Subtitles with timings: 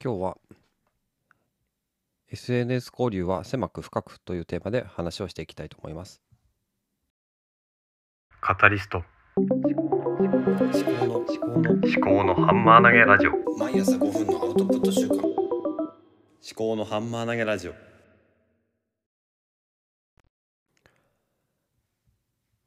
[0.00, 0.38] 今日は
[2.30, 6.22] SNS 交流は狭く深くというテーマで話をしていきたいと思います。
[8.40, 9.02] カタリスト。
[9.36, 13.32] 思考の思考の思考のハンマー投げラジオ。
[13.58, 15.24] 毎朝5分のアウトプット週間思
[16.54, 17.72] 考のハンマー投げラジオ。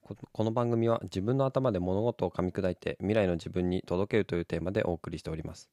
[0.01, 5.69] ここの番組は自分の頭で物事を噛み砕いて未来の自分に届けるというテーマでお送りしております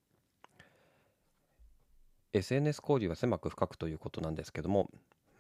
[2.39, 4.91] SNS 交流は狭く深くということなんですけども、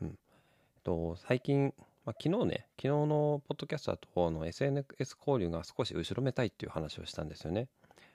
[0.03, 0.19] うん。
[0.85, 1.75] と、最近、
[2.05, 4.87] まあ、昨日ね昨日のポッドキャストだとの SNS
[5.19, 7.69] 交流が少し後ろめたいっていう話をしたんですよね。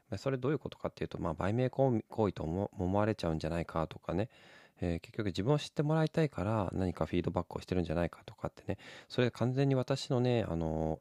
[0.09, 4.29] まそれどういうことかっていうと、まあ、売名行為と思われちゃうんじゃないかとかね、
[4.81, 8.77] えー結局自分を知ってもらいたいから何かフィードバックをしてるんじゃないかとかってね。
[9.07, 10.99] それ完全に私のねあの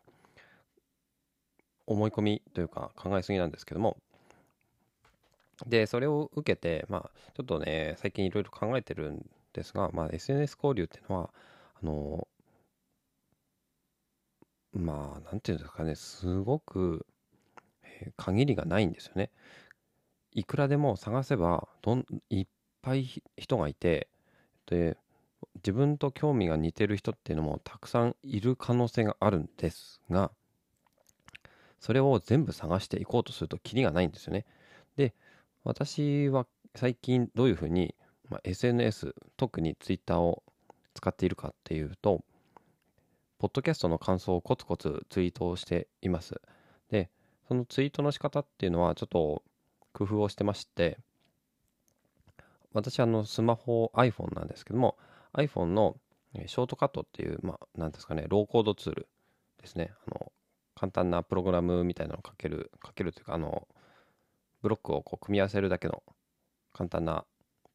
[1.87, 3.97] 思い込みというか考えすぎなんですけども
[5.67, 11.31] でそれを受けてまあちょっとね最近いろいろ考えてるんですが、まあ、SNS 交流っていうのは
[11.83, 12.27] あの
[14.73, 17.07] まあなんていうんですかねすごく、
[17.85, 19.31] えー限りがないんですよね。
[20.33, 22.47] いくらでも探せばどんいっ
[22.83, 24.09] ぱい人がいて
[24.67, 24.97] で
[25.57, 30.33] 自分と興味が似てる人っていうのもたくさんいる可能性があるんですが
[31.81, 34.45] それを全部探していこうとするとキリがないんですよね。
[34.97, 35.15] で
[35.65, 37.95] 私は最近どういうふうに、
[38.29, 40.43] まあ、SNS 特に Twitter を
[40.95, 42.23] 使っているかっていうと
[43.39, 46.41] ポッドキャストの感想をコツコツツイートをしています。
[46.91, 47.11] で
[47.49, 49.43] そのツイートの仕方っていうのはちょっと
[49.93, 50.99] 工夫をしてまして
[52.73, 54.97] 私あのスマホ iPhone なんですけども
[55.35, 55.97] iPhone の
[56.47, 59.09] ショートカットっていうまあ何ですかねローコードツール
[59.61, 60.33] ですねあの
[60.75, 63.69] 簡単なプログラムみたいなのを書ける書けるというかあの
[64.63, 66.03] ブロックをこう組み合わせるだけの
[66.73, 67.25] 簡単な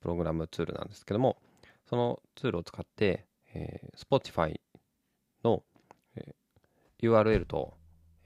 [0.02, 1.38] プログラムツールなんですけども
[1.90, 4.60] そのツールを使って、えー Spotify
[5.44, 5.64] の、
[6.16, 7.76] えー URL と,、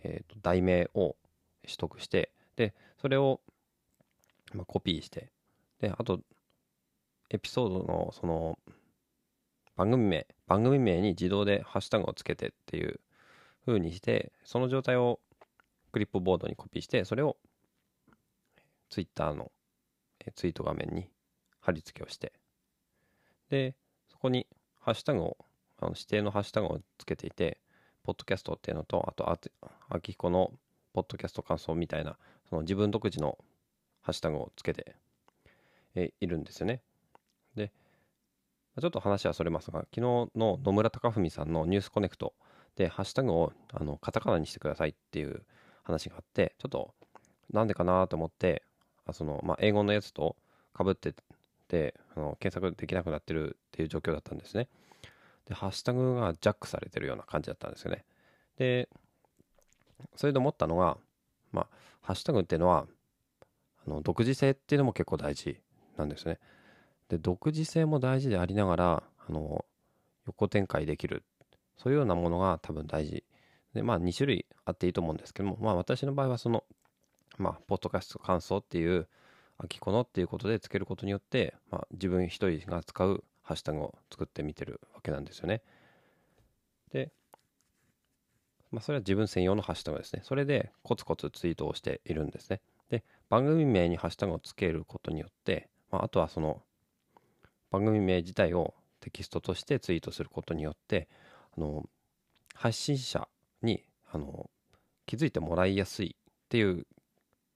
[0.03, 1.15] えーと題名を
[1.63, 3.41] 取得してでそれを、
[4.53, 5.31] まあ、コピーして
[5.79, 6.19] であと
[7.29, 8.59] エピソードのその
[9.75, 12.99] 番組名番組名に自動でハッシュタグをつけてっていう
[13.65, 15.19] 風にしてその状態を
[15.91, 17.37] クリップボードにコピーしてそれを
[18.91, 19.51] ツイッターの
[20.19, 21.09] えツイート画面に
[21.61, 22.33] 貼り付けをして
[23.49, 23.75] で
[24.07, 24.45] そこに
[24.79, 25.37] ハッシュタグを
[25.79, 27.59] あの指定のハッシュタグをつけていて
[28.03, 29.51] ポッドキャストっていうのとあとあて
[29.89, 30.51] 秋彦の
[30.93, 32.17] ポッドキャスト感想みたいな
[32.49, 33.37] その自分独自の
[34.01, 34.95] ハッシュタグをつけて
[35.95, 36.81] えいるんですよね。
[37.55, 37.71] で
[38.79, 42.33] ちょっと話はそれますが昨日の野村貴文さんのニュースコネクト
[42.75, 45.43] でハッシュタグをあのカタカナにしてくださいっていう
[45.83, 46.93] 話があってちょっと
[47.51, 48.63] なんでかなと思って
[49.13, 50.35] その、まあ、英語のやつと
[50.73, 51.13] かぶって
[51.67, 54.67] てあの検索できなくなってるっていう状況だったんですね。
[55.47, 58.03] で、ハッシュタグがジャックされてるような感じだったんですよね。
[58.57, 58.89] で、
[60.15, 60.97] それで思ったのが、
[61.51, 61.67] まあ、
[62.01, 62.85] ハッシュタグっていうのは、
[63.85, 65.59] あの独自性っていうのも結構大事
[65.97, 66.39] なんですね。
[67.09, 69.65] で、独自性も大事でありながら、あの
[70.27, 71.23] 横展開できる、
[71.77, 73.23] そういうようなものが多分大事。
[73.73, 76.63] で、まあ、2種類あっていいと思うんですけども、まあ、私の場合はその、
[77.37, 79.07] まあ、ポッドキャスト感想っていう、
[79.63, 85.61] 秋子のっていうことでつけることによって、まあ、自分一人が使うハッシュタグを作ってみてるわけなんですよね。
[86.91, 87.11] で、
[88.71, 90.21] まあ、それは自分専用のハッシュタグですね。
[90.23, 92.61] それでコツコツツイートをしているんですね。
[92.89, 96.63] で、番組名にハッシュタグをつけることによって、まあ、あとはその
[97.69, 101.07] 番組名自体をテキストとしてツイートすることによって、
[101.57, 101.87] あの
[102.55, 103.27] 発信者
[103.61, 104.49] にあの
[105.05, 106.85] 気づいてもらいやすいっていう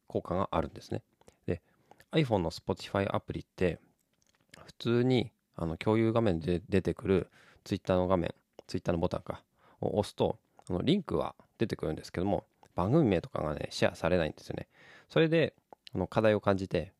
[0.08, 1.02] 効果があるんですね。
[1.46, 1.62] で、
[2.12, 3.80] iPhone の Spotify アプリって
[4.66, 7.30] 普通にあの共有画面で出てくる
[7.64, 8.34] Twitter の画面、
[8.68, 9.44] Twitter のボタンか
[9.82, 10.38] を押すと
[10.70, 12.46] あのリンクは出てくるんですけども
[12.76, 14.68] 番組名とかがねシェアされないんですよね。
[15.10, 15.54] それで
[15.94, 16.92] あの課題を感じて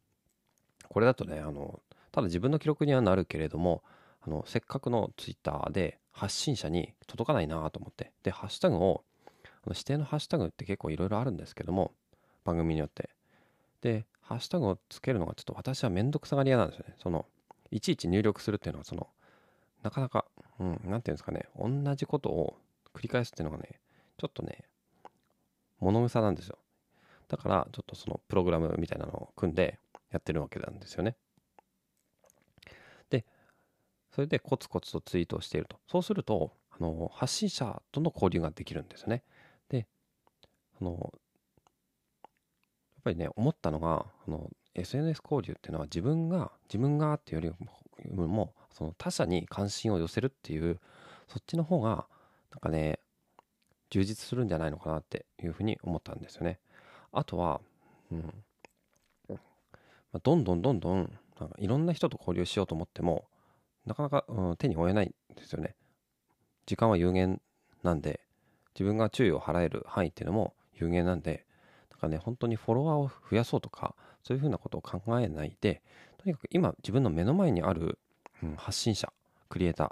[0.88, 1.82] これだとねあの
[2.12, 3.84] ただ自分の記録にはなるけれども
[4.26, 9.04] あのせっかくの Twitter で発信者に届かないなと思ってでハッシュタグを
[9.44, 11.92] あの指定のハッシュタグって結構いろいろあるんですけども
[12.46, 13.10] 番組によって。
[13.82, 16.96] でハッシュタグをつけるのがちょっと私はめんどくさがり屋なんですよね。
[16.98, 17.26] その
[17.72, 19.08] いちいち入力するっていうのはその
[19.84, 20.26] なかなか
[20.60, 21.50] うんなんていうんですかね。
[21.60, 22.58] 同じことを
[22.94, 23.80] 繰り返すっていうのがね
[24.18, 24.64] ちょっとね
[25.80, 26.58] 物臭なんですよ。
[27.28, 29.80] だからちょっとそのプログラムみたいなのを組んで
[30.12, 31.18] やってるわけなんですよね。
[33.10, 33.26] で
[34.12, 35.78] それでコツコツとツイートをしていると。
[35.88, 39.24] そうするとあの発信者との交流ができるんですよね。
[39.70, 39.88] で
[40.80, 41.14] あの
[43.06, 47.54] ぱりね思ったのがあの SNS 交流っていうのは自分が自分がっていうよ
[48.04, 50.80] りもその他者に関心を寄せるっていう
[51.28, 52.08] そっちの方が
[52.52, 53.00] なんかね
[53.90, 56.60] 充実するんじゃないのかなっていうふうに思ったんですよね。
[57.14, 57.62] あとは、
[58.12, 58.34] うん
[59.30, 59.38] ま
[60.14, 63.26] あ、どんどんどんどんなんかいろんな人と交流しようと思っても
[63.86, 65.76] なかなか、うん、手に負えないんですよね。
[66.66, 67.40] 時間は有限
[67.84, 68.20] なんで
[68.74, 71.46] 自分が注意を払える範囲っていうのも有限なんで
[71.96, 75.82] なんかね本当にフォロワーを増やそうとかそういうふうなことを考えないで
[76.18, 78.00] とにかく今自分の目の前にある、
[78.44, 79.12] うん、発信者
[79.50, 79.90] クリエイター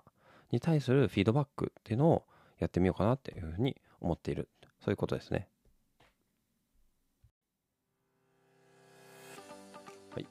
[0.51, 2.23] に対するフィードバックっていうのを
[2.59, 4.49] やってみようかなっていうふうに思っている。
[4.83, 5.47] そういうことですね。
[10.13, 10.27] はい、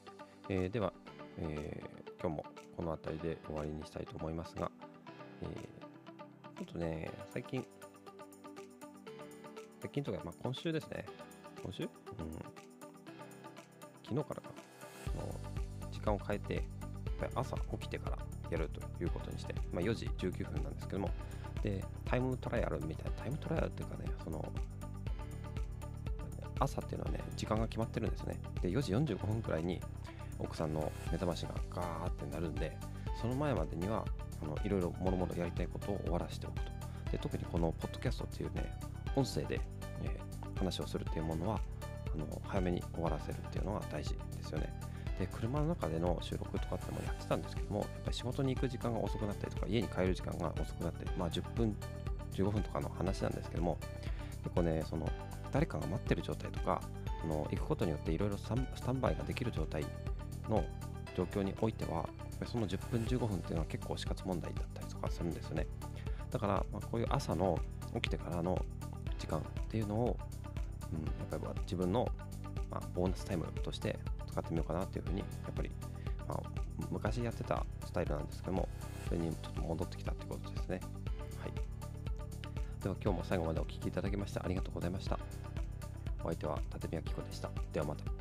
[0.49, 0.93] えー、では、
[1.39, 2.45] えー、今日も
[2.77, 4.71] この辺りで終わりにしたいと思いますが、
[5.41, 7.65] えー、ちょっとね最近
[9.81, 11.05] 最近とか、まあ、今週ですね。
[11.63, 11.89] 今週うん。
[14.03, 14.63] 昨日からか。
[15.15, 15.39] の
[15.91, 16.63] 時間を変えてやっ
[17.19, 18.17] ぱり朝起きてから
[18.49, 21.09] やるということにして、まあ、4時19分なんですけども。
[21.61, 24.45] でタイムトライアルみたいなタイムトライアルっていうかねその
[26.59, 28.37] 朝っていうのはね時間が決まってるんですね。
[28.61, 29.79] で4時45分くらいに
[30.39, 32.75] 奥さんの目覚ましがガーってなるんで
[33.21, 34.03] その前までには
[34.65, 36.71] いろいろもろもろやりたいことを終わらせておくと。
[37.11, 38.69] で特にこのポッドキャストっていうね
[39.15, 39.61] 音声で、
[40.63, 41.59] 話をするっていうものは
[42.13, 44.73] あの早めに終わらせるっていうのが大事ですよね。
[45.19, 51.75] で車の中での収録とかってもやってたんですけどもやっぱり仕事に行く時間が遅くなったりとか家に帰る時間が遅くなったりまあ10分
[52.33, 53.77] 15分とかの話なんですけども
[54.43, 55.07] 結構ねその
[55.51, 56.81] 誰かが待ってる状態とか
[57.21, 58.51] その行くことによっていろいろス
[58.83, 59.85] タンバイができる状態
[60.49, 60.63] の
[61.15, 62.09] 状況においては
[62.47, 65.67] その10分15分っていうのは結構死活問題だったりとかするんですよね。
[66.31, 67.59] だから、まあ、こういう朝の
[67.93, 68.59] 起きてからの
[69.19, 70.17] 時間っていうのを、
[70.93, 72.07] うん、やっぱり自分の、
[72.69, 75.71] まあ、ボーナスタイムとして使ってみようかなっていうふうにやっぱり、
[76.27, 76.41] まあ、
[76.91, 78.67] 昔やってたスタイルなんですけども
[79.07, 80.79] それにちょっと戻ってきたってことですね。
[81.41, 81.51] はい。
[82.81, 85.19] では今日も最後までお聴きいただきましてありがとうございました。
[86.23, 87.49] お相手は立宮紀子でした。
[87.71, 88.12] ではまた。